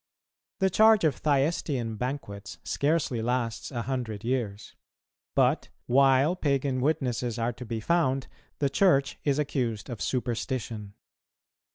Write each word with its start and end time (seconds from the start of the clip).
The 0.57 0.71
charge 0.71 1.03
of 1.03 1.21
Thyestean 1.21 1.95
banquets 1.95 2.57
scarcely 2.63 3.21
lasts 3.21 3.69
a 3.69 3.83
hundred 3.83 4.23
years; 4.23 4.73
but, 5.35 5.69
while 5.85 6.35
pagan 6.35 6.81
witnesses 6.81 7.37
are 7.37 7.53
to 7.53 7.65
be 7.67 7.79
found, 7.79 8.25
the 8.57 8.67
Church 8.71 9.19
is 9.23 9.37
accused 9.37 9.91
of 9.91 10.01
superstition. 10.01 10.95